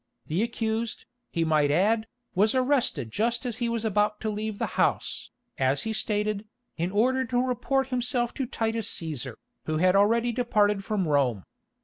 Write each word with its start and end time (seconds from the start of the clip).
The 0.25 0.41
accused, 0.41 1.05
he 1.31 1.43
might 1.45 1.69
add, 1.69 2.07
was 2.33 2.55
arrested 2.55 3.11
just 3.11 3.45
as 3.45 3.57
he 3.57 3.69
was 3.69 3.85
about 3.85 4.19
to 4.21 4.31
leave 4.31 4.57
the 4.57 4.65
house, 4.81 5.29
as 5.59 5.83
he 5.83 5.93
stated, 5.93 6.47
in 6.75 6.89
order 6.91 7.23
to 7.25 7.39
report 7.45 7.89
himself 7.89 8.33
to 8.33 8.47
Titus 8.47 8.91
Cæsar, 8.91 9.35
who 9.67 9.77
had 9.77 9.95
already 9.95 10.31
departed 10.31 10.83
from 10.83 11.07
Rome. 11.07 11.43